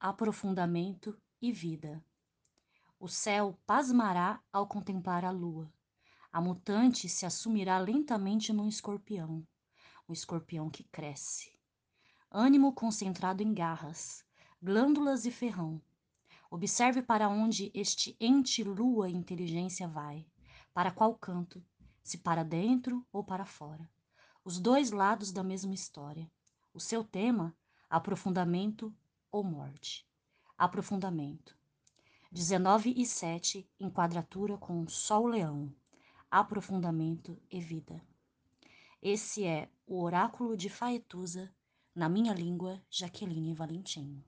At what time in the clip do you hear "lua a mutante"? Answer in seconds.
5.30-7.06